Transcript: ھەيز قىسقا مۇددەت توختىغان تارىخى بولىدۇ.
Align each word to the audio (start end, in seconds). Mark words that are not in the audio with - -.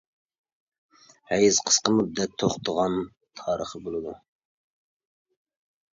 ھەيز 1.33 1.59
قىسقا 1.67 1.93
مۇددەت 1.99 2.33
توختىغان 2.45 2.97
تارىخى 3.41 3.83
بولىدۇ. 3.89 4.19